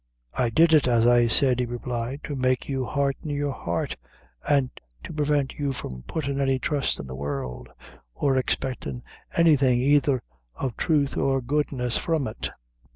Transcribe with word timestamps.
"I 0.33 0.49
did 0.49 0.73
it, 0.73 0.87
as 0.87 1.05
I 1.05 1.27
said," 1.27 1.59
he 1.59 1.67
replied, 1.67 2.21
"to 2.23 2.35
make 2.35 2.67
you 2.67 2.85
harden 2.85 3.29
your 3.29 3.51
heart, 3.51 3.95
an' 4.49 4.71
to 5.03 5.13
prevent 5.13 5.53
you 5.59 5.73
from 5.73 6.01
puttin' 6.07 6.41
any 6.41 6.57
trust 6.57 6.99
in 6.99 7.05
the 7.05 7.13
world, 7.13 7.69
or 8.15 8.35
expectin' 8.35 9.03
anything 9.37 9.77
either 9.79 10.23
of 10.55 10.73
thruth 10.75 11.15
or 11.17 11.39
goodness 11.39 11.97
from 11.97 12.25
it." 12.27 12.49